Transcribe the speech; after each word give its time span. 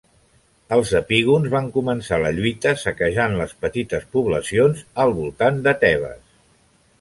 Els 0.75 0.93
epígons 0.99 1.51
van 1.55 1.67
començar 1.75 2.19
la 2.23 2.31
lluita 2.37 2.71
saquejant 2.85 3.37
les 3.43 3.53
petites 3.67 4.09
poblacions 4.17 4.83
al 5.05 5.15
voltant 5.21 5.61
de 5.69 5.77
Tebes. 5.85 6.19